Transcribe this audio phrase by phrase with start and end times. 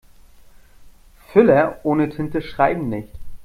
[1.27, 3.11] Füller ohne Tinte schreiben nicht.